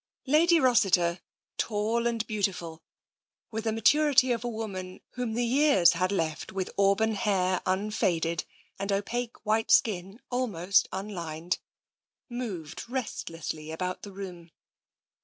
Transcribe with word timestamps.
Lady 0.25 0.59
Rossiter, 0.59 1.19
tall 1.59 2.07
and 2.07 2.25
beautiful, 2.25 2.81
with 3.51 3.65
the 3.65 3.71
maturity 3.71 4.31
of 4.31 4.43
a 4.43 4.49
woman 4.49 4.99
whom 5.11 5.35
the 5.35 5.45
years 5.45 5.93
had 5.93 6.11
left 6.11 6.51
with 6.51 6.71
auburn 6.75 7.13
hair 7.13 7.61
unfaded 7.67 8.43
and 8.79 8.91
opaque 8.91 9.45
white 9.45 9.69
skin 9.69 10.19
almost 10.31 10.87
unlined, 10.91 11.59
moved 12.29 12.89
restlessly 12.89 13.69
about 13.69 14.01
the 14.01 14.11
room. 14.11 14.49